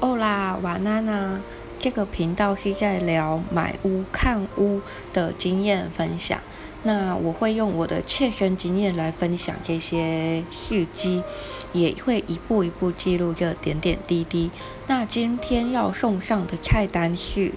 [0.00, 1.40] 哦啦，晚安啊！
[1.80, 4.80] 这个频道是在聊买屋、看屋
[5.12, 6.38] 的经验分享。
[6.84, 11.24] 那我会用我的切身经验来分享这些事迹，
[11.72, 14.52] 也会一步一步记录这点点滴滴。
[14.86, 17.50] 那今天要送上的菜单是，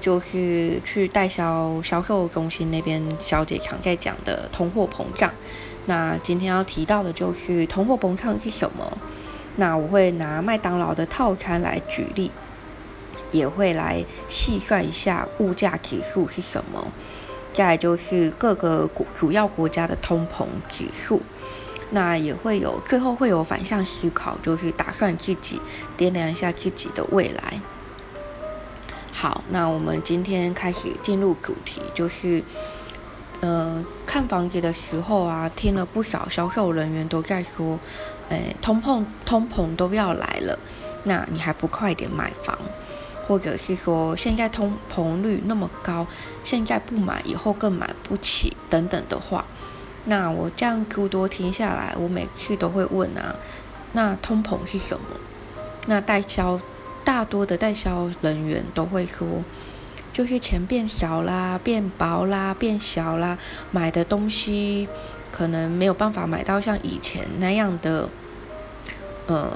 [0.00, 5.30] 就是去代销销售中心那边小姐常在讲的通货膨胀。
[5.84, 8.96] 那今天要提到的就是通货膨胀是什么？
[9.60, 12.30] 那我会拿麦当劳的套餐来举例，
[13.30, 16.90] 也会来细算一下物价指数是什么。
[17.52, 21.20] 再就是各个国主要国家的通膨指数。
[21.90, 25.60] 那也会有最后会有反向思考，就是打算自己
[25.98, 27.60] 掂量一下自己的未来。
[29.12, 32.42] 好，那我们今天开始进入主题，就是。
[33.40, 37.78] 呃，看房子的时候啊，听了不少销售人员都在说，
[38.28, 40.58] 诶，通膨通膨都要来了，
[41.04, 42.58] 那你还不快点买房？
[43.26, 46.06] 或者是说，现在通膨率那么高，
[46.42, 49.46] 现在不买，以后更买不起等等的话，
[50.04, 53.36] 那我这样诸多听下来，我每次都会问啊，
[53.92, 55.16] 那通膨是什么？
[55.86, 56.60] 那代销
[57.04, 59.26] 大多的代销人员都会说。
[60.20, 63.38] 就是钱变少啦，变薄啦，变小啦，
[63.70, 64.86] 买的东西
[65.32, 68.06] 可能没有办法买到像以前那样的，
[69.28, 69.50] 呃，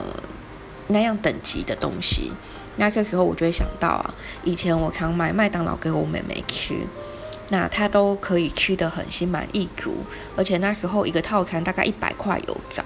[0.87, 2.33] 那样等级的东西。
[2.77, 6.75] 那这时候我就会想到啊，以前我常买麦当劳给我妹妹吃，
[7.51, 9.99] 那她都可以吃得很心满意足，
[10.35, 12.83] 而且那时候一个套餐大概一百块有找。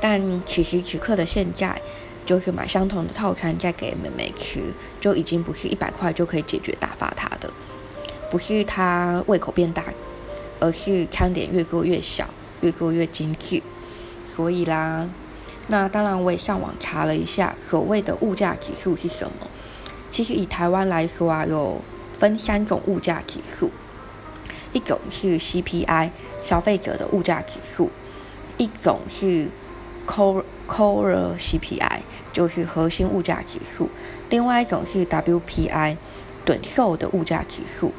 [0.00, 1.78] 但此时此刻的现在。
[2.24, 4.60] 就是买相同的套餐再给妹妹吃，
[5.00, 7.50] 就已经不是一百块就可以解决打发她的，
[8.30, 9.84] 不是她胃口变大，
[10.60, 12.28] 而是餐点越做越小，
[12.62, 13.62] 越做越精致。
[14.26, 15.08] 所以啦，
[15.68, 19.46] 那当然我也上网查了一下，所谓的物价指数是什么。
[20.10, 21.80] 其实以台湾来说啊，有
[22.18, 23.70] 分三种物价指数，
[24.72, 26.10] 一种是 CPI
[26.42, 27.90] 消费者的物价指数，
[28.56, 29.48] 一种是
[30.06, 32.00] Core Core CPI。
[32.32, 33.88] 就是核心物价指数，
[34.28, 35.96] 另外一种是 WPI，
[36.44, 37.92] 短售的物价指数。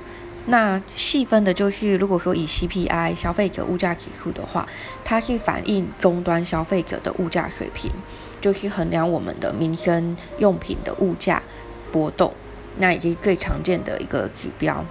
[0.48, 4.68] 那细分的就是，如果说以 CPI 消费者物价指数的话，
[5.06, 7.90] 它是反映终端消费者的物价水平，
[8.42, 11.42] 就是衡量我们的民生用品的物价
[11.94, 12.34] 波动，
[12.76, 14.84] 那也是最常见的一个指标。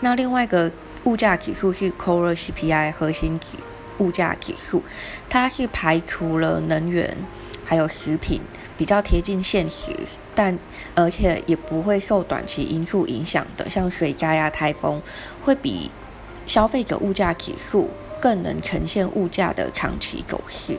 [0.00, 0.72] 那另外一个
[1.04, 3.58] 物价指数是 Core CPI 核心指
[3.98, 4.82] 物价指数，
[5.28, 7.16] 它是排除了能源。
[7.66, 8.42] 还有食品
[8.76, 9.90] 比较贴近现实，
[10.34, 10.58] 但
[10.94, 15.02] 而且也不会受短期因素影响的，像水灾啊、台风，
[15.42, 15.90] 会比
[16.46, 17.88] 消费者物价指数
[18.20, 20.78] 更能呈现物价的长期走势。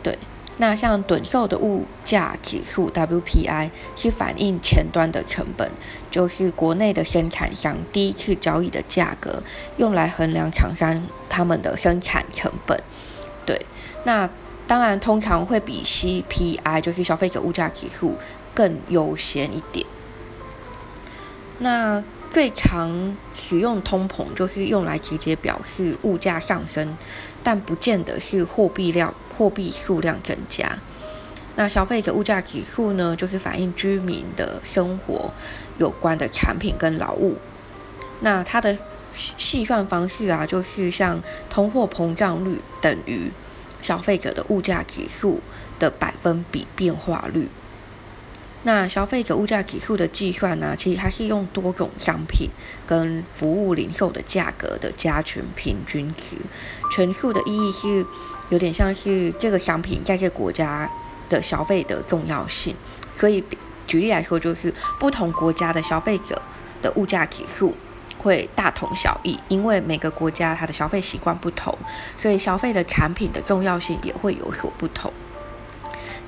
[0.00, 0.16] 对，
[0.60, 5.68] 那像短售的物价指数 WPI 是反映前端的成本，
[6.10, 9.42] 就是国内的生产商第一次交易的价格，
[9.78, 12.78] 用来衡量厂商他们的生产成本。
[13.44, 13.66] 对，
[14.04, 14.28] 那。
[14.66, 18.16] 当然，通常会比 CPI，就是消费者物价指数
[18.54, 19.84] 更优先一点。
[21.58, 26.96] 那最常使用通膨，就是用来直接表示物价上升，
[27.42, 30.78] 但不见得是货币量、货币数量增加。
[31.56, 35.32] 那消费者物价指数呢，就是反映居民的生活
[35.78, 37.38] 有关的产品跟劳务。
[38.20, 38.76] 那它的
[39.12, 43.32] 细算方式啊，就是像通货膨胀率等于。
[43.82, 45.40] 消费者的物价指数
[45.78, 47.48] 的百分比变化率。
[48.64, 50.74] 那消费者物价指数的计算呢？
[50.76, 52.50] 其实它是用多种商品
[52.86, 56.36] 跟服务零售的价格的加权平均值。
[56.90, 58.04] 权数的意义是
[58.50, 60.88] 有点像是这个商品在这个国家
[61.28, 62.76] 的消费的重要性。
[63.14, 63.42] 所以
[63.86, 66.40] 举例来说，就是不同国家的消费者
[66.82, 67.74] 的物价指数。
[68.18, 71.74] 会大同小异，因为每个国家它的消费习惯不同，
[72.18, 75.10] 所以消费的产品的重要性也会有所不同。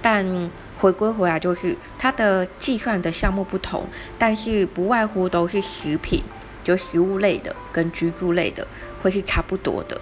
[0.00, 3.86] 但回归回来就是它的计算的项目不同，
[4.18, 6.22] 但是不外乎都是食品，
[6.64, 8.66] 就食物类的跟居住类的
[9.02, 10.00] 会是差不多的。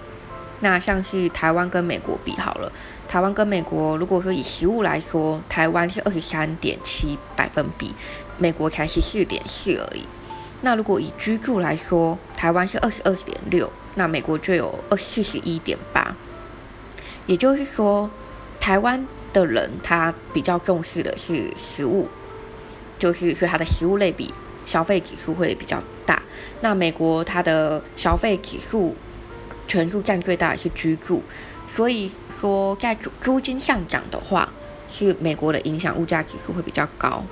[0.61, 2.71] 那像是台湾跟美国比好了，
[3.07, 7.93] 台湾跟美国如果说以食物来说，台湾是二十三点七百分比，
[8.37, 10.05] 美国才十四点四而已。
[10.61, 16.15] 那如果以居住来说，台湾是二十二点六，那美国就有二四十一点八。
[17.25, 18.09] 也就是说，
[18.59, 22.07] 台湾的人他比较重视的是食物，
[22.99, 24.31] 就是说他的食物类比
[24.63, 26.21] 消费指数会比较大。
[26.61, 28.95] 那美国它的消费指数
[29.71, 31.21] 全数占最大的是居住，
[31.65, 34.51] 所以说在租租金上涨的话，
[34.89, 37.23] 是美国的影响物价指数会比较高。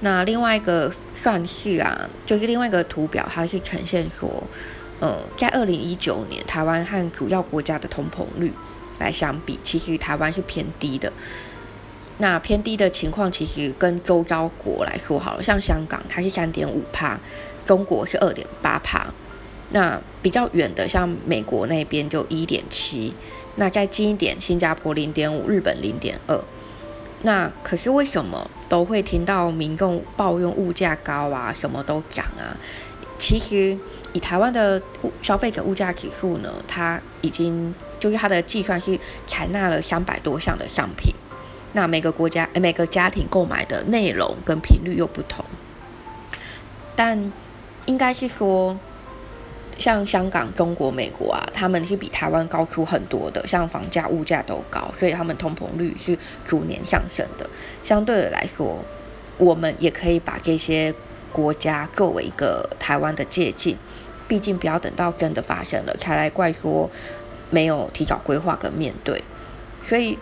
[0.00, 4.42] 那另外一个算是啊，就是另外一个图表，它是呈现说，
[4.98, 8.50] 呃，在二零一九年，台湾和主要国家的通膨率
[8.98, 11.12] 来相比，其实台湾是偏低的。
[12.16, 17.20] 那偏低的情况，其实跟周遭国来说好了，像香港它是三点五帕，
[17.66, 19.12] 中国是二点八帕。
[19.74, 23.14] 那比较远的，像美国那边就一点七，
[23.56, 26.38] 那再近一点，新加坡零点五，日本零点二。
[27.22, 32.52] 那可是为什么都会听到民众抱怨物价高啊，什么都涨啊？
[33.18, 33.78] 其实
[34.12, 34.80] 以台湾的
[35.22, 41.14] 消费者物价指数呢，它已经就是它的计算是采纳了三百多项的商品。
[41.72, 45.42] 那每个国家每个家庭购买的内容跟频率又不同，
[46.94, 47.32] 但
[47.86, 48.78] 应该是说。
[49.82, 57.50] 像香港、中国、美国啊，他们是比台湾高出很多的，像房价、物价都高，所以他们通膨率是逐年上升的。
[57.82, 58.78] 相对的来说，
[59.38, 60.94] 我们也可以把这些
[61.32, 63.76] 国家作为一个台湾的借鉴，
[64.28, 66.88] 毕竟不要等到真的发生了才来怪说
[67.50, 69.20] 没有提早规划跟面对，
[69.82, 70.16] 所以。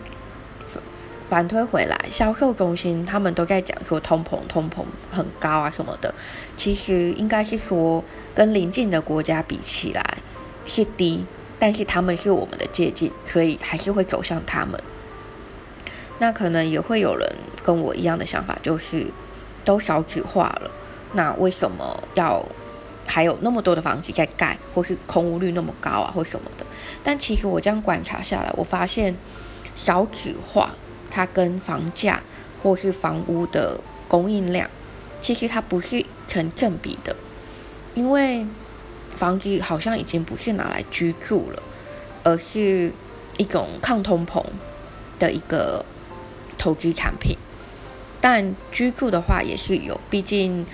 [1.31, 6.13] 反推回来，销售中心他们都在讲说通膨，通膨很高啊什么的。
[6.57, 8.03] 其实应该是说
[8.35, 10.03] 跟邻近的国家比起来
[10.67, 11.23] 是低，
[11.57, 14.77] 但是他们是我们的借鉴，所以还是会走向他们。
[16.19, 17.25] 那可能也会有人
[17.63, 19.07] 跟我一样的想法，就是
[19.63, 20.69] 都少子化了，
[21.13, 22.45] 那为什么要
[23.05, 26.65] 还有那么多的房子在盖，或是空屋率那么高啊，或什么的？
[27.01, 29.15] 但其实我这样观察下来，我发现
[29.77, 30.75] 少子化。
[31.11, 32.23] 它跟房价
[32.63, 34.69] 或是房屋的供应量，
[35.19, 37.15] 其实它不是成正比的，
[37.93, 38.47] 因为
[39.15, 41.61] 房子好像已经不是拿来居住了，
[42.23, 42.91] 而是
[43.37, 44.41] 一种抗通膨
[45.19, 45.85] 的一个
[46.57, 47.35] 投资产品。
[48.21, 50.65] 但居住的话也是有，毕竟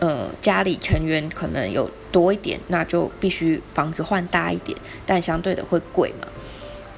[0.00, 6.26] 呃家里成员可能有多一点，那就必须房子换大一点，但相对的会贵嘛。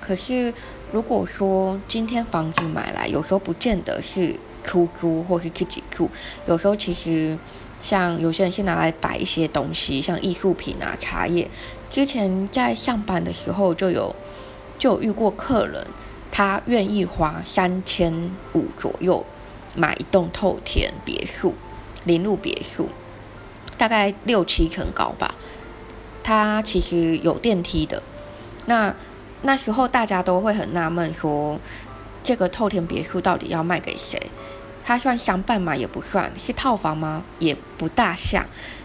[0.01, 0.55] 可是。
[0.91, 6.09] 如果说今天房子买来，有时候不见得是出租或是自己住，
[6.47, 7.37] 有时候其实
[7.83, 11.47] 像有些人是拿来摆一些东西，像艺术品啊、茶叶。
[11.91, 14.15] 之前在上班的时候就有
[14.79, 15.87] 就有遇过客人，
[16.31, 19.23] 他愿意花三千五左右
[19.75, 21.55] 买一栋透天别墅，
[22.05, 22.89] 临路别墅，
[23.77, 25.35] 大概六七层高吧。
[26.23, 28.03] 他其实有电梯的，
[28.65, 28.95] 那。
[29.43, 31.59] 那时候大家都会很纳闷，说
[32.25, 34.21] 这个透天别墅到底要卖给谁？
[34.85, 35.77] 它算商办吗？
[35.77, 37.23] 也不算是套房吗？
[37.39, 38.45] 也不大像，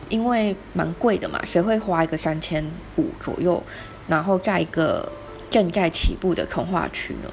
[0.09, 2.63] 因为蛮贵的嘛，谁会花一个三千
[2.97, 3.63] 五左右，
[4.07, 5.11] 然后在一个
[5.49, 7.31] 正在起步的从化区呢？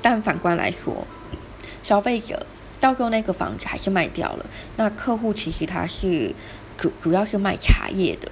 [0.00, 1.06] 但反观来说，
[1.82, 2.46] 消费者
[2.78, 4.46] 到时候那个房子还是卖掉了，
[4.76, 6.32] 那客户其实他是
[6.78, 8.30] 主主要是卖茶叶的。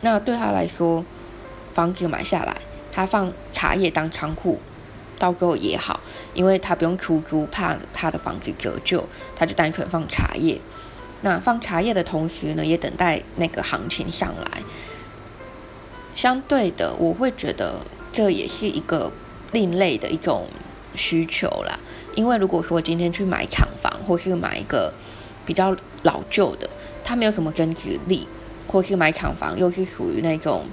[0.00, 1.04] 那对他来说，
[1.72, 2.56] 房子买下来，
[2.92, 4.60] 他放茶叶当仓库，
[5.18, 6.00] 到时候也好，
[6.34, 9.04] 因为他不用出租，怕他的房子折旧，
[9.34, 10.60] 他就单纯放茶叶。
[11.22, 14.62] 那放茶叶的同时呢，也等待那个行情上来。
[16.14, 17.80] 相对的，我会觉得
[18.12, 19.10] 这也是一个
[19.50, 20.46] 另类的一种
[20.94, 21.78] 需求啦。
[22.14, 24.92] 因为如果说今天去买厂房，或是买一个
[25.44, 26.70] 比较老旧的，
[27.02, 28.28] 它没有什么增值力。
[28.68, 30.66] 或是买厂房，又是属于那种，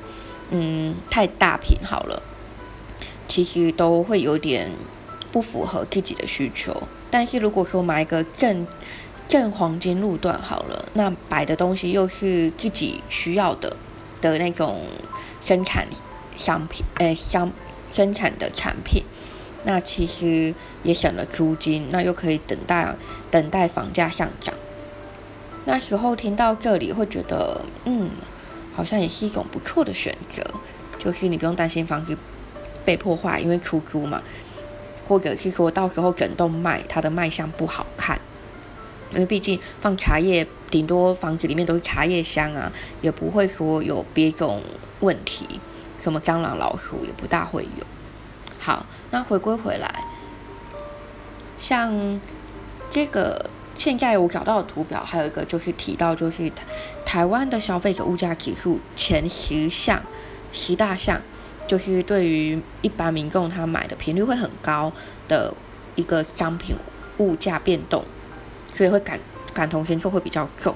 [0.51, 2.21] 嗯，太大品好了，
[3.27, 4.69] 其实都会有点
[5.31, 6.83] 不符合自己的需求。
[7.09, 8.67] 但是如果说买一个正
[9.27, 13.75] 正黄金路段好了，那摆的东西又是自己需要的
[14.21, 14.81] 的那种
[15.41, 15.87] 生产
[16.35, 17.51] 商品，呃，商
[17.91, 19.03] 生产的产品，
[19.63, 22.93] 那其实也省了租金，那又可以等待
[23.31, 24.53] 等待房价上涨。
[25.67, 28.11] 那时候听到这里会觉得，嗯，
[28.75, 30.43] 好像也是一种不错的选择，
[30.99, 32.15] 就是你不用担心房子
[32.85, 34.21] 被破坏，因为出租嘛，
[35.07, 38.19] 或者是说到时候整栋卖，它的卖相不好看，
[39.11, 44.61] 因为毕竟放茶叶，顶多房子里面都是茶叶香啊，也不会说有别种
[44.99, 45.59] 问题，
[45.99, 47.85] 什么蟑螂老鼠也不大会有。
[48.59, 50.03] 好，那回归回来，
[51.57, 52.21] 像
[52.91, 53.49] 这个。
[53.77, 56.51] 现在我找到的图表还有一个就是提到，就是
[57.05, 60.01] 台湾的消费者物价指数前十项、
[60.51, 61.21] 十大项，
[61.67, 64.91] 就是对于一般民众他买的频率会很高
[65.27, 65.53] 的
[65.95, 66.75] 一个商品
[67.17, 68.03] 物价变动，
[68.73, 69.19] 所以会感
[69.53, 70.73] 感同身受会比较重。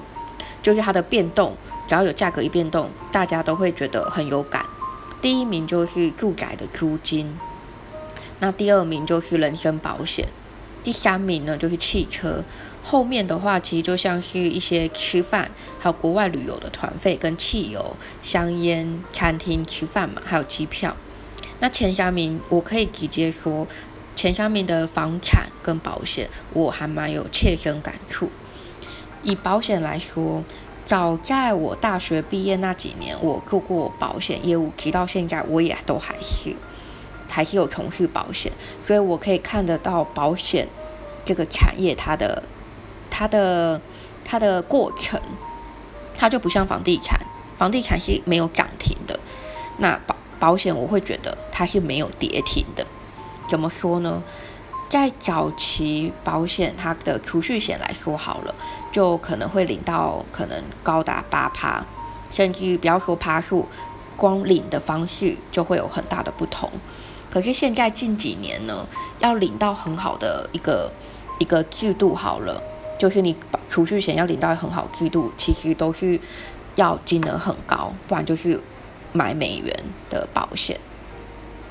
[0.62, 1.56] 就是它的变动，
[1.88, 4.62] 只要有价格一变动，大家都会觉得很有感。
[5.22, 7.34] 第一名就是住宅的租金，
[8.40, 10.28] 那第二名就是人身保险，
[10.82, 12.44] 第三名呢就是汽车。
[12.90, 20.96] 后面的话，其实就像是一些吃饭，还有国外旅游的团费跟汽油、香烟、餐厅吃饭嘛，还有机票。
[21.60, 23.68] 那前三名，我可以直接说，
[24.16, 28.28] 前三名的房产跟保险，我还蛮有切身感触。
[29.22, 30.42] 以保险来说，
[30.84, 36.56] 早在我大学毕业那几年，我做过保险业务，直到现在我也都还是，
[37.30, 38.50] 还是有从事保险，
[38.84, 40.66] 所以我可以看得到保险
[41.24, 42.42] 这个产业它的。
[43.20, 43.78] 它的
[44.24, 45.20] 它的过程，
[46.16, 47.20] 它就不像房地产，
[47.58, 49.20] 房地产是没有涨停的。
[49.76, 52.86] 那保保险，我会觉得它是没有跌停的。
[53.46, 54.22] 怎么说呢？
[54.88, 58.54] 在早期保险，它的储蓄险来说好了，
[58.90, 61.84] 就可能会领到可能高达八趴，
[62.30, 63.68] 甚至不要说趴数，
[64.16, 66.70] 光领的方式就会有很大的不同。
[67.30, 68.86] 可是现在近几年呢，
[69.18, 70.90] 要领到很好的一个
[71.38, 72.62] 一个制度好了。
[73.00, 73.34] 就是你
[73.66, 76.20] 储蓄险要领到很好制度，其实都是
[76.74, 78.60] 要金额很高，不然就是
[79.14, 79.74] 买美元
[80.10, 80.78] 的保险。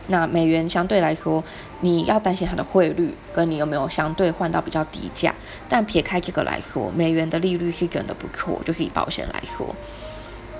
[0.07, 1.43] 那美元相对来说，
[1.81, 5.31] 你要担心它的汇率，跟你有没有相对换到比较低价。
[5.69, 9.75] 但撇开这个来说，美元的利率是真的不错，就是以保险来说。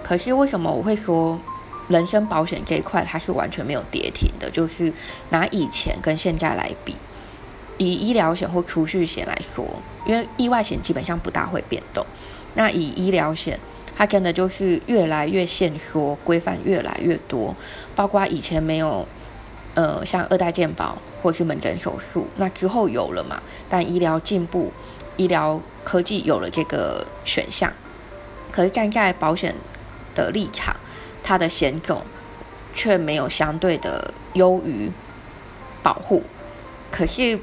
[0.03, 1.39] 可是为什么我会说
[1.87, 4.51] 人身保险这一块它是完全没有跌停的？
[4.51, 4.93] 就是
[5.31, 6.95] 拿以前跟现在来比。
[7.79, 9.65] 以医疗险或储蓄险来说，
[10.05, 12.05] 因为意外险基本上不大会变动。
[12.55, 13.57] 那以医疗险，
[13.95, 17.55] 它真的就是越来越限缩，规范越来越多。
[17.95, 19.07] 包括以前没有，
[19.75, 23.41] 呃，像二代健保或是门诊手术，那之后有了嘛？
[23.69, 24.73] 但医疗进步，
[25.15, 27.71] 医疗科技有了这个选项。
[28.51, 29.55] 可是站在保险
[30.13, 30.75] 的立场，
[31.23, 32.01] 它的险种
[32.75, 34.91] 却没有相对的优于
[35.81, 36.21] 保护。
[36.91, 37.39] 可是。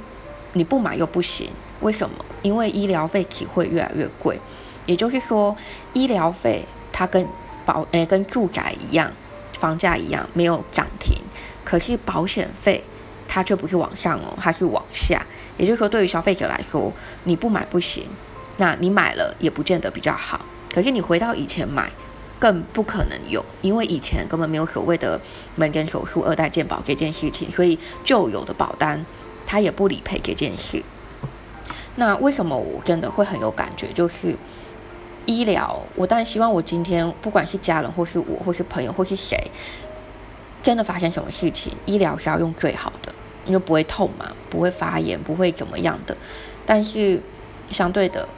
[0.56, 2.24] 你不买又不行，为什么？
[2.42, 4.40] 因为医疗费只会越来越贵，
[4.86, 5.54] 也就是说，
[5.92, 7.26] 医疗费它跟
[7.64, 9.12] 保诶跟住宅一样，
[9.58, 11.18] 房价一样没有涨停，
[11.62, 12.82] 可是保险费
[13.28, 15.24] 它却不是往上哦，它是往下。
[15.58, 16.92] 也就是说，对于消费者来说，
[17.24, 18.04] 你不买不行，
[18.56, 20.46] 那你买了也不见得比较好。
[20.72, 21.90] 可是你回到以前买，
[22.38, 25.20] 更不可能有，因为以前根本没有所谓的
[25.56, 29.04] 门诊手术二代健保这件事情，所以旧有的保单。
[29.46, 30.82] 他也不理赔这件事，
[31.94, 33.86] 那为什么我真的会很有感觉？
[33.94, 34.36] 就是
[35.24, 39.36] 医疗，我当然希望我今天不管是家人，或是我，或是朋友，或是谁，
[40.62, 43.14] 真的发生什么事情，医疗是要用最好的，
[43.46, 46.16] 因为不会痛嘛，不会发炎，不会怎么样的。
[46.66, 47.22] 但是
[47.70, 48.28] 相对的，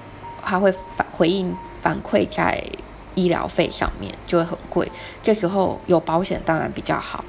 [0.43, 2.63] 他会反回应反馈在
[3.15, 4.91] 医疗费上面，就会很贵。
[5.23, 7.25] 这时候有保险当然比较好，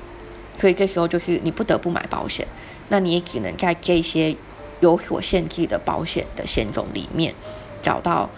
[0.57, 2.47] 所以这时候就是你不得不买保险。
[2.89, 4.35] 那你也只能在这些
[4.81, 7.33] 有所限制的保险的险种里面
[7.81, 8.29] 找到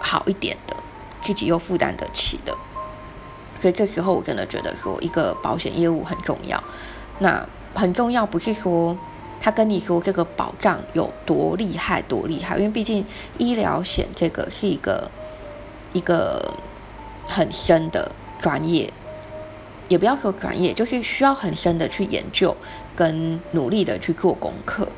[0.00, 0.76] 好一点的，
[1.20, 2.56] 自己又负担得起的。
[3.60, 6.62] 所以这时候我真的觉得说，一个保险业务很重要。
[7.18, 8.96] 那很重要不是说
[9.40, 13.04] 他跟你说这个保障有多厉害多厉害，因为毕竟
[13.36, 15.10] 医疗险这个是一个
[15.92, 16.54] 一个
[17.28, 18.92] 很深的专业。
[19.88, 22.54] 也不要说专业，就是需要很深的去研究，
[22.98, 24.88] 跟努力的去做功课。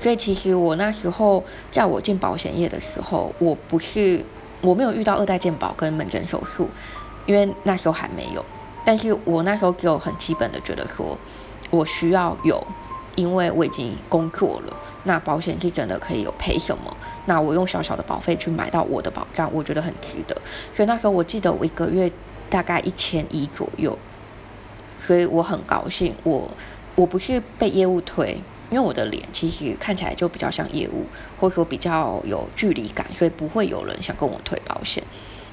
[0.00, 4.24] 所以其实我那时候在我进保险业的时候，我不是
[4.62, 6.70] 我没有遇到二代健保跟门诊手术，
[7.26, 8.42] 因为那时候还没有。
[8.82, 11.18] 但是我那时候只有很基本的觉得说，
[11.70, 12.66] 我需要有，
[13.14, 16.96] 因为我已经工作了，那保险是真的可以有赔什么？
[17.26, 20.34] 那我用小小的保费去买到我的保障，我觉得很值得。
[20.74, 22.10] 所以那时候我记得我一个月
[22.48, 23.96] 大概一千一左右。
[24.98, 26.50] 所以我很高兴，我
[26.96, 31.04] 我不是被业务推，因为我的脸其实看起来就比较像业务，
[31.40, 35.02] 或者说比较有距离感，所以不会有人想跟我推保险。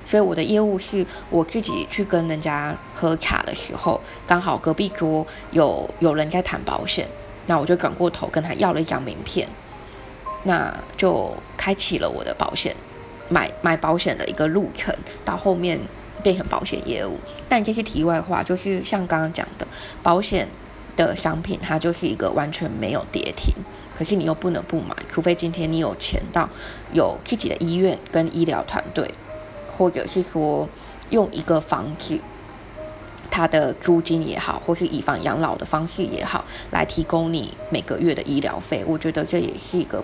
[0.06, 7.08] 所以我的业务是我自己去跟人家喝茶的时候，刚好隔壁桌有有人在谈保险，
[7.48, 9.48] 那我就转过头跟他要了一张名片，
[10.44, 12.76] 那就开启了我的保险
[13.30, 14.96] 买买保险的一个路程，
[15.26, 15.80] 到后面。
[16.24, 17.18] 变成保险业务，
[17.50, 19.66] 但这些题外话就是像刚刚讲的，
[20.04, 20.48] 保险
[21.06, 23.54] 的商品它就是一个完全没有跌停，
[23.98, 26.50] 可是你又不能不买，除非今天你有钱到
[26.94, 29.14] 有自己的医院跟医疗团队，
[29.78, 30.68] 或者是说
[31.10, 32.20] 用一个房子，
[33.30, 40.04] 它的租金也好，或是以房养老的方式也好，来提供你每个月的医疗费，我觉得这也是一个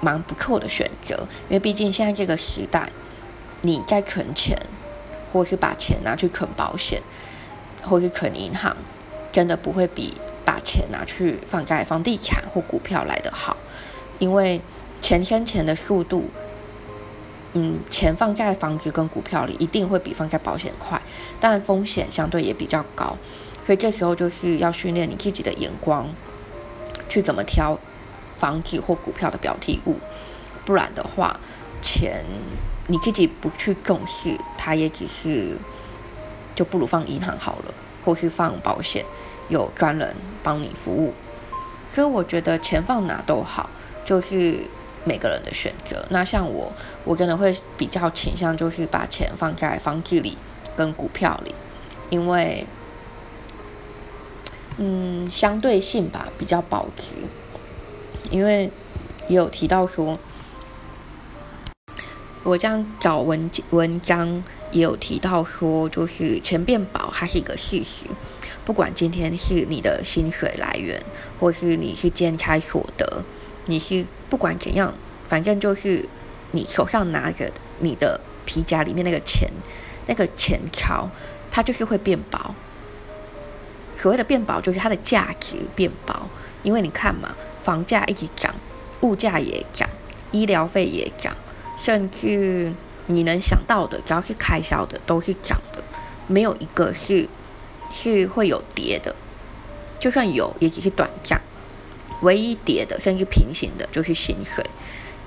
[0.00, 1.14] 蛮不错的选择，
[1.48, 2.90] 因为毕竟现在这个时代，
[3.62, 4.58] 你在存钱。
[5.32, 7.00] 或是把钱拿去存保险，
[7.80, 8.76] 或是存银行，
[9.32, 13.56] 真的不会比把钱拿去放在房地产或股票来的好，
[14.18, 14.60] 因为
[15.00, 16.30] 钱生钱的速度，
[17.54, 21.00] 嗯，钱放在房子跟股票里一定会比放在保险快，
[21.40, 23.16] 但风险相对也比较高，
[23.66, 26.08] 所以这时候就是要训练你自己的眼光，
[27.08, 27.78] 去怎么挑
[28.38, 29.96] 房子或股票的标的物，
[30.64, 31.40] 不然的话，
[31.80, 32.24] 钱
[32.88, 35.56] 你自己不去重视，它也只是
[36.54, 37.74] 就不如放银行好了，
[38.04, 39.04] 或是放保险，
[39.48, 41.14] 有专人帮你服务，
[41.88, 43.70] 所以我觉得钱放哪都好，
[44.04, 44.60] 就是。
[45.04, 46.72] 每个人的选择，那像我，
[47.02, 50.38] 我真的会比较倾向就是把钱放在房子里
[50.76, 51.52] 跟股票里，
[52.08, 52.64] 因为，
[54.76, 57.16] 嗯，相对性吧比较保值，
[58.30, 58.70] 因为
[59.26, 60.16] 也有提到说，
[62.44, 68.06] 我这样找文文章也有提到说，就是钱变薄它是一个事实，
[68.64, 71.02] 不管今天是你的薪水来源，
[71.40, 73.22] 或是你是兼差所得。
[73.66, 74.92] 你是不管怎样，
[75.28, 76.04] 反正就是
[76.52, 79.48] 你手上拿着你的皮夹里面那个钱，
[80.06, 81.08] 那个钱条，
[81.50, 82.54] 它就是会变薄。
[83.96, 86.28] 所谓的变薄，就是它的价值变薄。
[86.62, 88.54] 因为你看嘛，房价一直涨，
[89.00, 89.88] 物价也涨，
[90.30, 91.36] 医疗费也涨，
[91.78, 92.72] 甚至
[93.06, 95.82] 你能想到的，只要是开销的都是涨的，
[96.26, 97.28] 没有一个是
[97.92, 99.14] 是会有跌的。
[100.00, 101.40] 就算有，也只是短暂。
[102.22, 104.64] 唯一跌的，甚至平行的，就是薪水。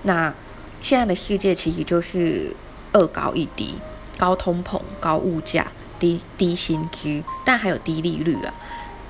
[0.04, 0.34] 那
[0.82, 2.56] 现在的世界其实就是
[2.92, 3.76] 二高一低，
[4.18, 5.68] 高通膨、高物价、
[6.00, 8.54] 低低薪资，但还有低利率了。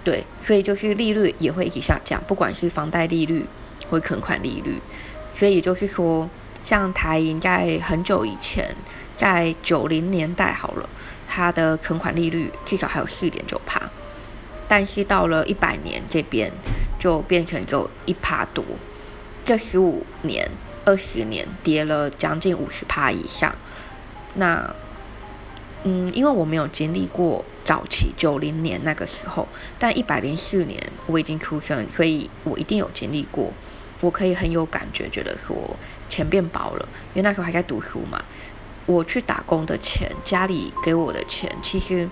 [0.03, 3.45] 对，所以就是利率也会一起下降，不管是房贷利率
[3.89, 4.79] 或存款利率。
[5.33, 6.27] 所以就是说，
[6.63, 8.75] 像台银在很久以前，
[9.15, 10.89] 在九零年代好了，
[11.35, 13.81] 它的存款利率至少还有四点九趴，
[14.69, 16.49] 但是到了一百年这边。
[16.97, 18.65] 就变成只有一趴多，
[19.43, 20.49] 这十五年、
[20.85, 23.53] 二十年跌了将近五十趴以上。
[24.35, 24.73] 那，
[25.83, 33.51] 嗯，因为我没有经历过早期九零年那个时候，但一百零四年我已经出生，所以我一定有经历过。
[34.01, 35.55] 我可以很有感觉，觉得说
[36.09, 38.19] 钱变薄了，因为那时候还在读书嘛。
[38.85, 42.07] 我去打工的钱，家里给我的钱，其实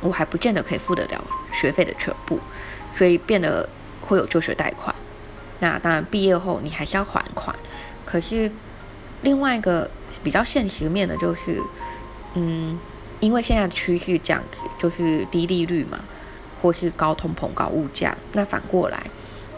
[0.00, 2.38] 我还不见得可以付得了学费的全部，
[2.92, 3.68] 所以变得。
[4.02, 4.94] 会有助学贷款，
[5.58, 7.52] 那当然毕业后你还是要还款。
[8.04, 8.48] 可是
[9.22, 9.90] 另外一个
[10.22, 11.60] 比较现实面的就是，
[12.34, 12.78] 嗯，
[13.18, 15.98] 因为现在趋势这样子，就是低利率嘛，
[16.62, 18.16] 或是高通膨、高物价。
[18.34, 19.02] 那反过来，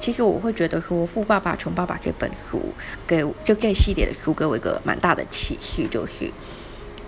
[0.01, 2.73] 其实我会觉得说，《富爸爸穷爸爸》这本书
[3.07, 6.33] 给就这系列的书给我一个蛮大的启示，就是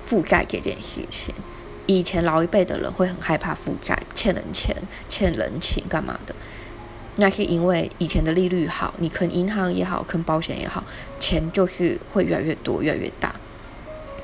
[0.04, 1.34] 负债这件事情。
[1.86, 4.76] 以前老一辈的人会很害怕负债，欠人钱、
[5.08, 6.34] 欠人情干嘛的。
[7.16, 10.82] 那是因为以前的利率好，你坑银行也好，坑保险也好，
[11.18, 13.34] 钱就是会越来越多，越来越大。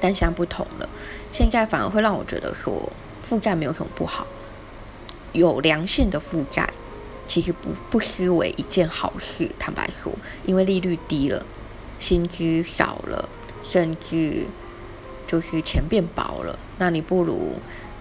[0.00, 0.88] 但现在不同了，
[1.32, 4.26] 现在反而会让我觉得说负债没有什么不好，
[5.32, 6.68] 有良性的负债
[7.26, 9.50] 其实不不失为一件好事。
[9.58, 10.12] 坦白说，
[10.44, 11.44] 因为利率低了，
[11.98, 13.28] 薪资少了，
[13.62, 14.46] 甚至
[15.26, 17.54] 就是钱变薄了，那你不如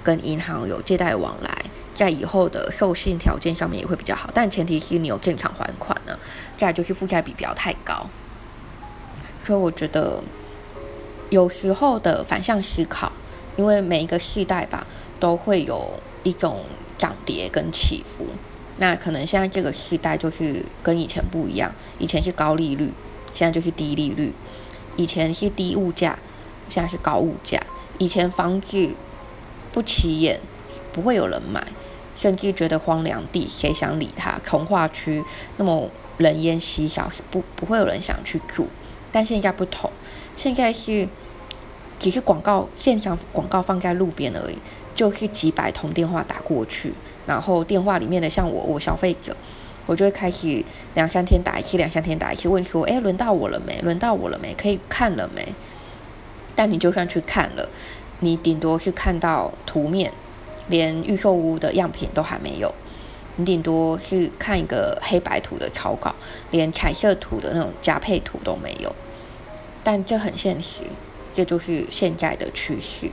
[0.04, 1.52] 跟银行有借贷往来。
[1.94, 6.20] 在以后的授信条件上面也会比较好，但前提是你有正常还款呢。
[6.58, 8.10] 再就是负债比不要太高，
[9.40, 10.22] 所以我觉得
[11.30, 13.10] 有时候的反向思考，
[13.56, 14.86] 因为每一个世代吧
[15.22, 16.66] 都会有一种
[16.98, 18.26] 涨跌跟起伏。
[18.78, 22.92] 那可能现在这个时代就是跟以前不一样，以前是高利率，
[23.34, 24.32] 现在就是低利率；
[24.96, 26.18] 以前是低物价，
[26.70, 27.60] 现在是高物价；
[27.98, 28.90] 以前房子
[29.72, 30.40] 不起眼，
[30.92, 31.66] 不会有人买。
[32.18, 34.40] 甚至觉得荒凉地，谁想理他？
[34.42, 35.22] 从化区
[35.58, 38.70] 那么人烟稀少，是不不会有人想去住。
[39.12, 39.92] 但现在不同，
[40.38, 41.06] 现在是
[42.00, 44.58] 只是广告线上广告放在路边而已，
[44.96, 46.94] 就是几百通电话打过去，
[47.26, 49.36] 然后电话里面的像我我消费者，
[49.86, 53.80] 我就会开始两三天打一次，两三天打一次，问说：哎，轮到我了没？
[53.82, 54.54] 轮到我了没？
[54.54, 55.54] 可以看了没？
[56.56, 57.70] 但你就算去看了，
[58.20, 60.12] 你顶多是看到图面。
[60.68, 62.74] 连预售屋的样品都还没有，
[63.36, 66.16] 你顶多是看一个黑白图的草稿，
[66.50, 68.92] 连彩色图的那种加配图都没有。
[69.84, 70.84] 但这很现实，
[71.32, 73.12] 这就是现在的趋势。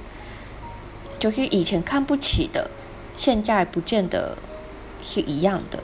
[1.18, 2.70] 就是以前看不起的，
[3.16, 4.36] 现在不见得
[5.02, 5.82] 是一样的。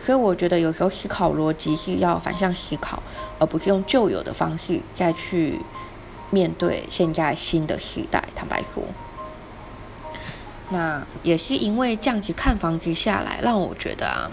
[0.00, 3.02] 所以我觉得有时候思考逻辑是要反向思考，
[3.38, 5.60] 而不是用旧有的方式再去
[6.30, 8.22] 面对现在新的时代。
[8.34, 8.82] 坦白说。
[10.70, 14.30] 那也是因为这样子看房子下来，让我觉得啊，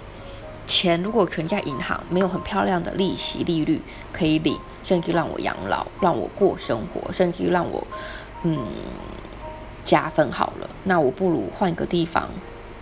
[0.65, 3.81] 钱如果存在银行，没有很漂亮的利息利率
[4.13, 7.85] 可以领，甚至让我养老，让我过生活，甚至让我
[8.43, 8.65] 嗯
[9.83, 12.29] 加分好了，那我不如换个地方，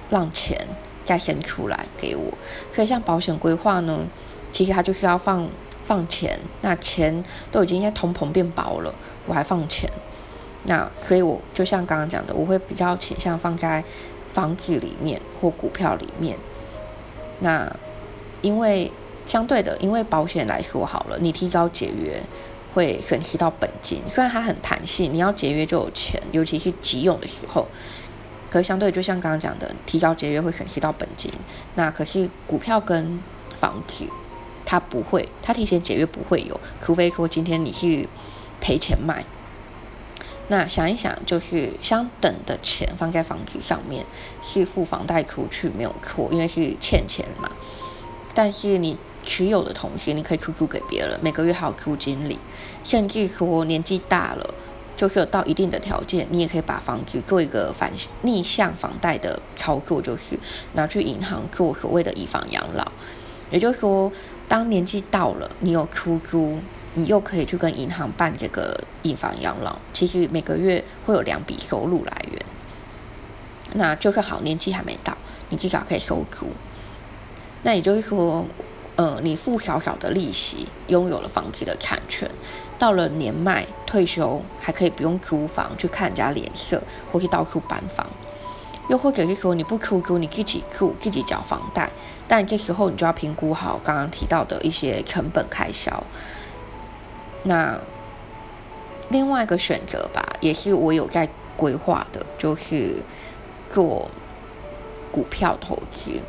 [0.09, 0.67] 让钱
[1.05, 2.33] 再先出来给我。
[2.73, 3.99] 所以像保险规划呢，
[4.51, 5.47] 其实它就是要放
[5.85, 8.93] 放钱，那钱都已经在通膨变薄了，
[9.25, 9.89] 我还放钱。
[10.65, 13.83] 那所以，我就像刚刚讲的，我会比较倾向放在
[14.33, 16.37] 房子里面或股票里面。
[17.39, 17.71] 那
[18.41, 18.91] 因为
[19.25, 22.21] 相对的，因为保险来说好了，你提高节约
[22.73, 24.01] 会损失到本金。
[24.09, 27.67] 虽然它很弹性，你要节约就有钱，尤其是急用的时候。
[28.49, 31.31] 可是相对，就像刚刚讲的，提高节约会损失到本金。
[31.75, 33.21] 那可是股票跟
[33.59, 34.05] 房子，
[34.65, 38.07] 它不会，它提前节约不会有，除非说今天你是
[38.59, 39.23] 赔钱卖。
[40.47, 44.03] 那想一想，就是相等的钱放在房子上面，
[44.41, 47.51] 是付房贷出去没有错，因为是欠钱嘛。
[48.33, 48.97] 但是你
[49.29, 52.39] 持有的同时，你可以出租给别人，每个月还有租金领。
[52.83, 54.53] 甚至说年纪大了，
[54.97, 57.91] 就是有到一定的条件，你也可以把房子做一个反
[58.23, 60.35] 逆向房贷的操作，就是
[60.73, 62.91] 拿去银行做所谓的以房养老。
[63.51, 64.11] 也就是说，
[64.47, 66.57] 当年纪到了，你有出租。
[66.95, 72.41] 你又可以去跟银行办这个以房养老，其实每个月会有两笔收入来源。
[73.73, 75.15] 那就算好年纪还没到，
[75.49, 76.47] 你至少可以收租。
[77.61, 78.43] 那也就是说，
[78.99, 82.29] 呃，你付少少的利息，拥有了房子的产权，
[82.77, 88.05] 到了年迈退休，还可以不用租房去看人家脸色，或是到处搬房。
[88.89, 91.89] 又或者是说，你不出租，你自己住，自己缴房贷，
[92.27, 96.03] 但这时候你就要评估好刚刚提到的一些成本开销。
[97.43, 97.79] 那
[99.07, 102.97] 另外一个选择吧，也是我有在规划的，就是
[103.71, 104.11] 做
[105.09, 106.19] 股票投资。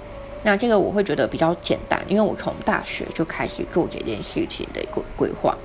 [0.43, 5.57] 那这个我会觉得比较简单，因为我从大学就开始做这件事情的规规划。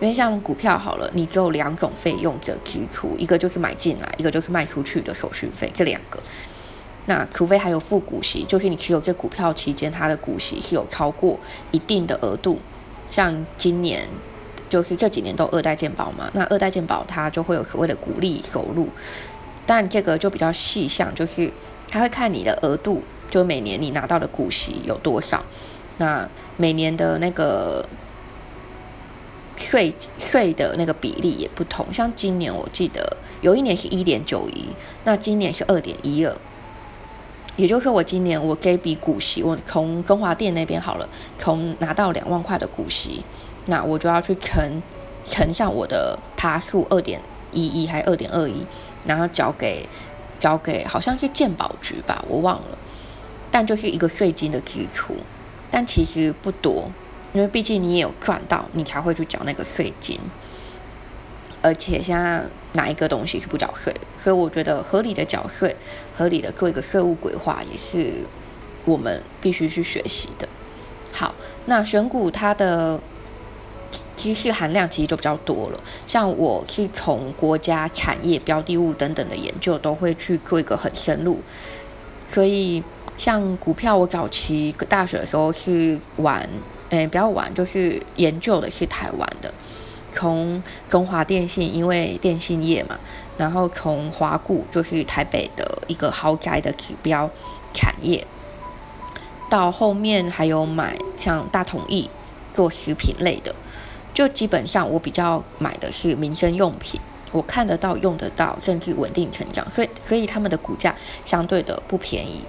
[0.00, 6.18] 因为像股票好了，你只有两种费用的支出，一个就是买进来，一个就是卖出去的手续费，这两个。
[7.06, 11.38] 那除非还有付股息，就是你持有这股票期间，它的股息是有超过
[11.70, 12.58] 一定的额度，
[13.10, 14.08] 像今年。
[14.68, 18.88] 就是这几年都二代健保嘛，那二代健保它就会有所谓的股利收入，
[19.66, 21.50] 但这个就比较细项，就是
[21.88, 25.44] 他会看你的额度，就每年你拿到的股息有多少，
[25.98, 27.86] 那每年的那个
[29.56, 34.66] 税税的那个比例也不同，像今年我记得有一年是一点九一，
[35.04, 36.36] 那今年是二点一二，
[37.56, 43.22] 也就是说我今年我给笔股息，我从中华电那边好了，从拿到两万块的股息。
[43.66, 44.82] 那我就要去乘
[45.28, 47.20] 乘上我的爬数二点
[47.52, 48.64] 一一还二点二一，
[49.04, 49.86] 然后交给
[50.40, 52.78] 交给好像是鉴宝局吧，我忘了。
[53.50, 55.14] 但就是一个税金的支出，
[55.70, 56.90] 但其实不多，
[57.32, 60.18] 因为毕竟你也有赚到，你才会去缴那个税金。
[61.62, 63.94] 而且现在哪一个东西是不缴税？
[64.16, 65.74] 所以我觉得合理的缴税，
[66.16, 68.24] 合理的做一个税务规划，也是
[68.84, 70.48] 我们必须去学习的。
[71.12, 71.34] 好，
[71.66, 73.00] 那选股它的。
[74.16, 81.40] 知识含量其实就比较多了，像我是从国家产业标的物等等的研究都会去做一个很深入，
[82.28, 82.84] 所以
[83.20, 86.48] 像股票，我早期大学的时候是玩，
[86.88, 89.52] 诶，比较玩，就是研究的是台湾的，
[90.10, 92.98] 从中华电信，因为电信业嘛，
[93.36, 97.28] 然后从华股，就是台北的一个豪宅的指标
[97.74, 98.26] 产业，
[99.50, 102.08] 到后面还有买像大统益
[102.54, 103.54] 做食品类的。
[104.14, 106.98] 就基本上我比较买的是民生用品，
[107.32, 112.42] 我看得到、用得到，甚至稳定成长，所以所以他们的股价相对的不便宜，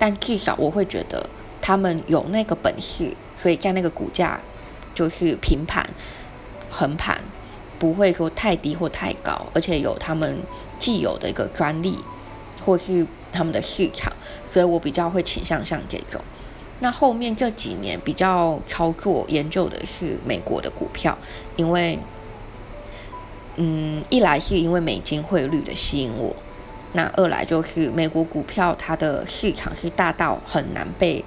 [0.00, 1.24] 但至少我会觉得
[1.60, 4.40] 他们有那个本事，所以在那个股价
[4.94, 5.88] 就是平盘、
[6.70, 7.22] 横盘，
[7.78, 10.38] 不会说太低或太高，而且有他们
[10.78, 11.98] 既有的一个专利
[12.64, 14.10] 或是他们的市场，
[14.46, 16.20] 所以我比较会倾向像这种。
[16.80, 21.16] 那后面这几年比较操作研究的是美国的股票，
[21.56, 21.98] 因为，
[23.56, 26.34] 嗯，一来是因为美金汇率的吸引我，
[26.92, 31.24] 那二来就是美国股票它的市场是大到很难被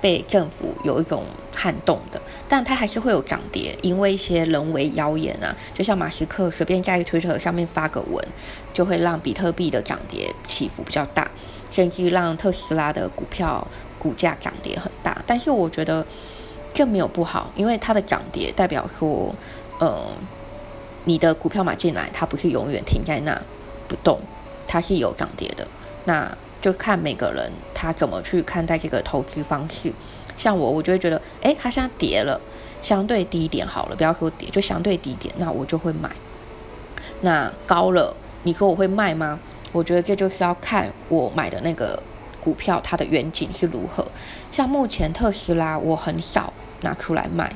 [0.00, 8.24] 被政府有一种撼动的，但它还是会有涨跌，因为一些人为谣言啊，就像马斯克随便在推特上面发个文，
[8.72, 11.30] 就会让比特币的涨跌起伏比较大，
[11.70, 13.66] 甚至让特斯拉的股票。
[14.00, 16.06] 股价涨跌很大，但是我觉得
[16.72, 19.34] 这没有不好，因为它的涨跌代表说，
[19.80, 20.06] 呃，
[21.04, 23.36] 你的股票买进来，它不是永远停在那
[23.88, 24.20] 不动，
[24.68, 25.66] 它是有涨跌的。
[26.04, 26.30] 那
[26.62, 29.92] 就看每个人他怎么去看待这个投资方式。
[30.36, 32.40] 像我，我就会觉得，哎，它现在跌了，
[32.80, 36.08] 相对低一点好了，不要说跌，就相对低点，那我就会买。
[37.22, 39.40] 那高了，你说我会卖吗？
[39.72, 42.00] 我觉得这就是要看我买的那个
[42.40, 44.06] 股票它的远景是如何。
[44.50, 46.52] 像目前特斯拉，我很少
[46.82, 47.52] 拿出来卖。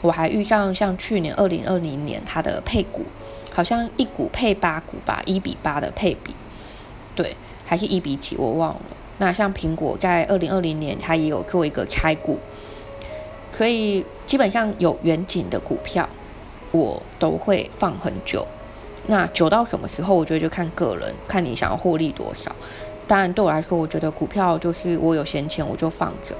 [0.00, 3.04] 我还遇上像去年二零二零年它的配股，
[3.52, 6.34] 好像一股配八股吧，一比八的配比，
[7.18, 7.34] 对，
[7.66, 8.80] 还是一比几我忘了。
[9.18, 12.38] 那像苹果在二零二零年它也有做一个拆股，
[13.52, 16.08] 所以基本上有远景的股票，
[16.70, 18.46] 我都会放很久。
[19.08, 20.14] 那久到什么时候？
[20.14, 22.54] 我觉得就看个人，看你想要获利多少。
[23.08, 26.36] 当然对我来说，我觉得股票就是我有闲钱我就放着，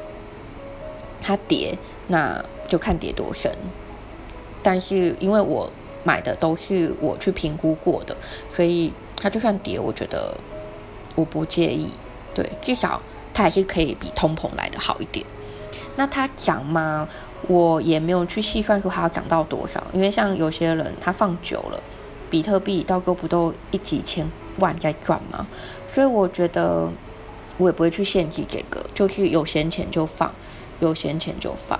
[1.21, 2.45] 它跌那。
[2.69, 3.51] 就看跌多深，
[4.62, 5.73] 但是因为我
[6.05, 8.14] 买的都是我去评估过的，
[8.51, 10.35] 所以它就算跌，我觉得
[11.18, 11.88] 我不介意。
[12.33, 13.02] 对，至少
[13.35, 15.26] 它还是可以比通膨来的好一点。
[15.96, 17.09] 那它涨吗？
[17.48, 21.81] 我也没有去细算出它要涨到多少，因为像有些人他放久了，
[22.31, 24.28] 比特币到时候不都一几千
[24.59, 25.46] 万在赚吗？
[25.88, 26.88] 所以我觉得
[27.57, 30.33] 我也不会去限制这个，就是有闲钱就放，
[30.81, 31.78] 有闲钱就放。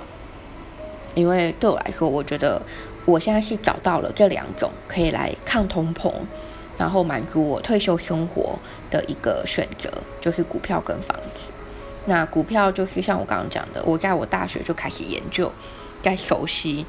[1.13, 2.61] 因为对我来说，我觉得
[3.05, 6.11] 我现在是找到了这两种可以来抗通膨，
[6.79, 8.57] 然后满足我退休生活
[8.89, 11.51] 的一个选择，就是股票跟房子。
[12.05, 15.51] 那股票就是像我刚刚讲的，我在我大学就开始研究，
[16.01, 16.85] 该熟悉，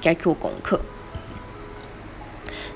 [0.00, 0.80] 该做功课。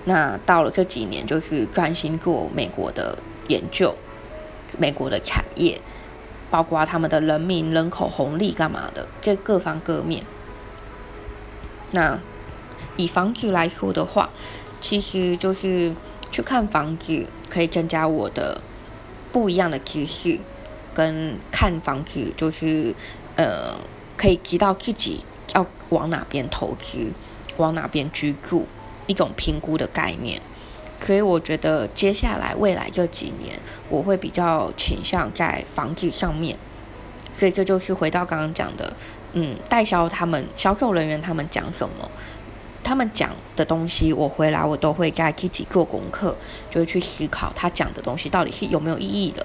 [0.04, 3.94] 那到了这几年，就是专心做美国的研究，
[4.78, 5.80] 美国的产业，
[6.50, 10.24] 包括他们的人民、人口红利干嘛的，这各方各面。
[11.92, 12.18] 那
[12.96, 14.30] 以房子来说的话，
[14.80, 15.94] 其实就是
[16.30, 18.60] 去看房子，可以增加我的
[19.32, 20.38] 不一样的知识，
[20.94, 22.94] 跟看房子就是
[23.36, 23.74] 呃，
[24.16, 27.12] 可以知道自己要往哪边投资，
[27.56, 28.66] 往哪边居住，
[29.06, 30.40] 一种评估的概念。
[31.00, 33.58] 所以我觉得接下来未来这几年，
[33.88, 36.56] 我会比较倾向在房子上面。
[37.34, 38.96] 所以这就是回到刚刚讲的。
[39.38, 42.10] 嗯，代销他们销售人员他们讲什么，
[42.86, 46.36] 他们讲的东西，我回来我都会在自己做功课，
[46.70, 49.44] 就会去思考他讲的东西到底是有没有意义的，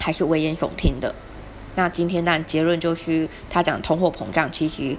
[0.00, 1.14] 还是危言耸听的。
[1.74, 4.96] 那今天的结论就是，他讲通货膨胀，其实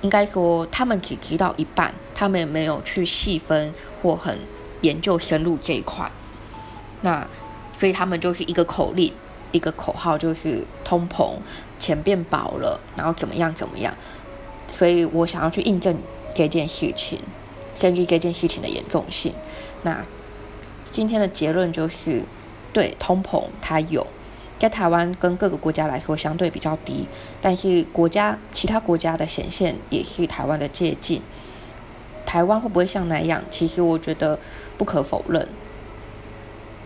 [0.00, 4.38] 应该说他们只知道一半，他们也没有去细分或很
[4.80, 6.10] 研究深入这一块。
[7.02, 7.26] 那
[7.76, 9.12] 所以他们就是一个口令。
[9.52, 11.36] 一个口号就是通膨，
[11.78, 13.94] 钱变薄了，然后怎么样怎么样，
[14.72, 15.96] 所以我想要去印证
[16.34, 17.20] 这件事情，
[17.80, 19.32] 根据这件事情的严重性。
[19.82, 20.04] 那
[20.90, 22.22] 今天的结论就是，
[22.72, 24.06] 对通膨它有，
[24.58, 27.06] 在台湾跟各个国家来说相对比较低，
[27.40, 31.20] 但是国家其他国家的显现也是台湾的借鉴。
[32.26, 33.42] 台湾会不会像那样？
[33.50, 34.38] 其实我觉得
[34.76, 35.48] 不可否认，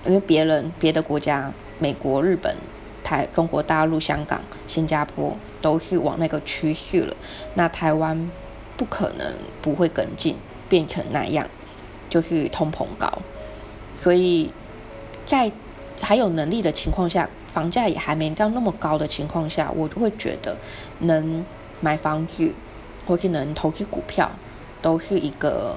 [0.06, 1.52] 因为别人别的国家。
[1.80, 2.56] 美国、日本、
[3.04, 7.16] 台、中国大陆、香港、新加坡都是往那个趋势了。
[7.54, 8.28] 那台湾
[8.78, 10.36] 不可能不会跟进，
[10.70, 11.46] 变成那样，
[12.08, 13.06] 就是通膨高。
[13.94, 14.50] 所以
[15.26, 15.52] 在
[16.00, 20.56] 还有能力的情况下，房价也还没到那么高的情况下，我就会觉得
[21.00, 21.44] 能
[21.82, 22.50] 买房子
[23.06, 24.30] 或是能投资股票，
[24.80, 25.76] 都是一个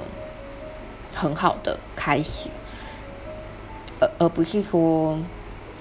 [1.13, 2.49] 很好的开始，
[3.99, 5.19] 而而不是说。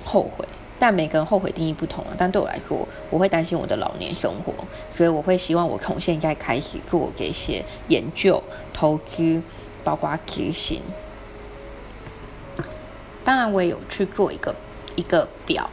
[0.03, 0.45] 后悔，
[0.81, 2.11] 但每个人后悔定义不同啊。
[2.19, 4.53] 但对我来说，我会担心我的老年生活，
[4.91, 9.41] 所以我会希望我从现在开始做这些研究、投资，
[9.85, 10.81] 包括执行。
[13.23, 14.57] 当然，我也有去做一个
[14.97, 15.71] 一个表，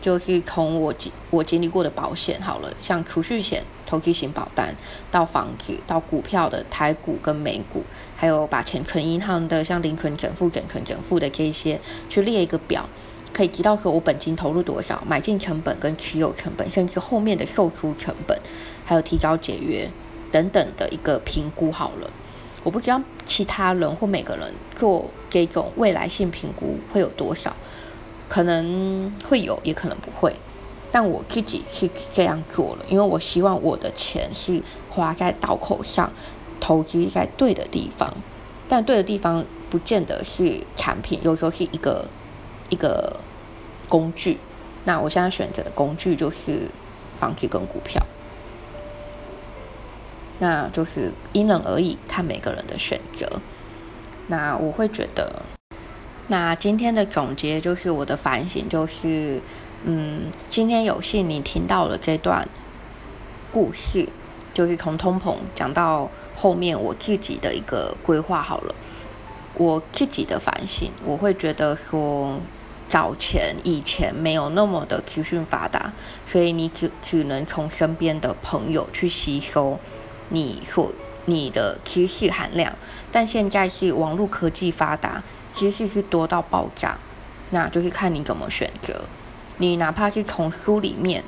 [0.00, 4.74] 就是从我经我经历过的保险好了，像储蓄险、投资型保单，
[5.10, 7.82] 到房子、到股票的台股跟美股，
[8.16, 12.88] 还有把钱存银行的，像零存整付、整存整付的这些，去列一个表。
[13.36, 18.40] 可以提到说，我本金投入多少，买进成本跟持有成本，甚至后面的售出成本，
[18.86, 19.86] 还有提高解约
[20.32, 22.10] 等等的一个评估好了。
[22.64, 27.54] 我不知道其他人或每个人做这种未来性评估会有多少，
[28.26, 30.34] 可能会有，也可能不会。
[30.90, 36.10] 但我自己是这样做了，因为我希望我的钱是花在刀口上，
[36.58, 38.10] 投资在对的地方。
[38.66, 42.08] 但对的地方不见得是产品，有时候是一个
[42.70, 43.20] 一个。
[43.88, 44.38] 工具，
[44.84, 46.70] 那我现在选择的工具就是
[47.20, 48.04] 房子跟股票，
[50.38, 53.26] 那就是因人而异，看每个人的选择。
[54.28, 55.42] 那我会觉得，
[56.26, 59.40] 那今天的总结就是我的反省，就是
[59.84, 62.48] 嗯，今天有幸你听到了这段
[63.52, 64.08] 故事，
[64.52, 68.74] 就是从通膨讲到后面我自己的一个规划好了，
[69.54, 72.40] 我自己的反省，我会觉得说。
[72.88, 75.92] 早前以前没有那么的资讯发达，
[76.26, 79.78] 所以你只只能从身边的朋友去吸收
[80.28, 80.92] 你所
[81.24, 82.72] 你的知识含量。
[83.10, 85.22] 但现在是网络科技发达，
[85.52, 86.96] 知识是多到爆炸，
[87.50, 89.02] 那就是看你怎么选择。
[89.58, 91.24] 你哪怕是从书里面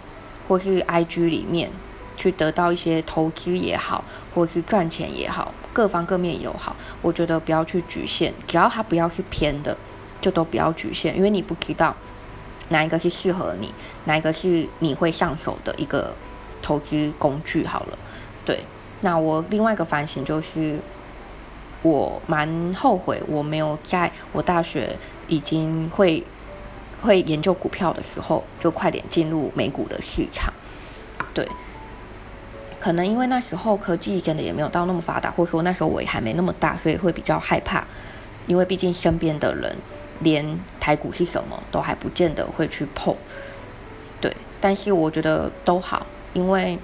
[0.47, 1.71] 或是 IG 里面
[2.17, 9.77] 去得到一些投资也好，或是赚钱也好，各方各面也好，我觉得不要去局限，只要它不要是偏的。
[10.21, 11.95] 就都不要局限，因为你不知道
[12.69, 13.73] 哪一个是适合你，
[14.05, 16.13] 哪一个是你会上手的一个
[16.61, 17.65] 投资工具。
[17.65, 17.99] 好了，
[18.45, 18.61] 对，
[19.01, 20.79] 那我另外一个反省就是，
[21.83, 24.97] 我蛮后悔我没有在我大学
[25.29, 26.23] 已经会
[27.01, 30.53] 会研究股票的时候，就快点进入美股的市场。
[31.33, 31.49] 对，
[32.81, 37.85] 可能因为那时候科技真的也没有到那么发达，或者说那时候我也还没那么大，所以会比较害怕，
[38.47, 39.77] 因为毕竟身边的人。
[40.21, 43.15] 连台股是什么都还不见得会去碰，
[44.21, 46.79] 对，但是我觉得都好，因为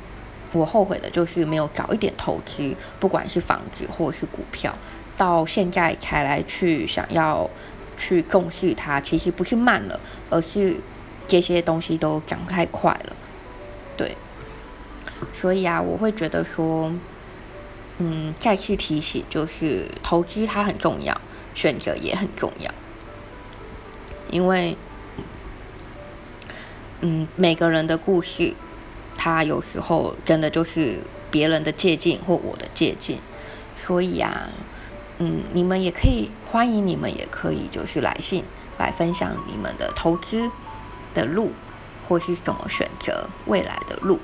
[0.53, 4.73] 我后悔的就是没有早一点投资，不管是房子或是股票，
[5.17, 7.51] 到现在才来去想要
[7.99, 9.99] 去重视它，其实不是慢了，
[10.31, 10.77] 而是
[11.27, 13.17] 这些东西都涨太快了，
[13.97, 14.17] 对，
[15.33, 16.93] 所以啊，我会觉得说，
[17.99, 21.21] 嗯，再次提醒，就是投资它很重要，
[21.53, 22.71] 选择也很重要。
[24.35, 24.77] 因为，
[27.03, 28.53] 嗯，每个人的故事，
[29.17, 30.99] 他有时候真的就是
[31.31, 33.21] 别人的借鉴或我的借鉴，
[33.77, 34.51] 所以啊，
[35.19, 38.43] 嗯，你们也可以欢迎你们也可以就是来信
[38.77, 40.51] 来分享你们的投资
[41.15, 41.53] 的路，
[42.09, 44.19] 或是怎么选择未来的路，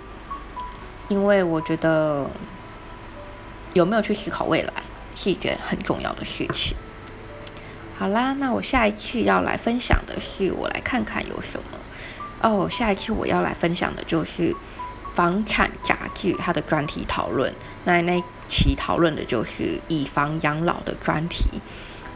[1.07, 2.29] 因为我觉得
[3.75, 4.73] 有没有去思考未来
[5.15, 6.77] 是一件很重要的事情。
[8.01, 11.79] 好啦，那我下一期要来分享的是，我来看看有什么
[12.41, 12.67] 哦。
[12.67, 14.57] 下一期我要来分享的就是
[15.15, 17.55] 房产杂志它的专题讨论。
[17.85, 21.61] 那那期讨论的就是以房养老的专题。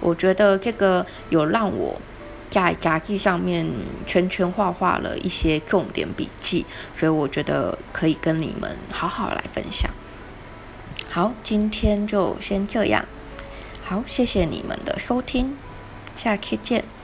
[0.00, 2.00] 我觉得这个有让我
[2.48, 3.68] 在杂志上面
[4.06, 9.90] 圈圈画画了一些重点笔记，所以我觉得可以跟你们好好来分享。
[11.10, 13.04] 好，今天就先这样。
[13.82, 15.58] 好，谢谢你们的收听。
[16.16, 17.03] 下期见。